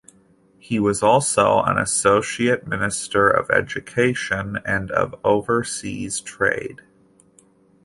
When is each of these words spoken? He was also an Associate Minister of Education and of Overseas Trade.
He 0.57 0.79
was 0.79 1.03
also 1.03 1.59
an 1.61 1.77
Associate 1.77 2.65
Minister 2.65 3.29
of 3.29 3.51
Education 3.51 4.57
and 4.65 4.89
of 4.89 5.13
Overseas 5.23 6.19
Trade. 6.21 6.81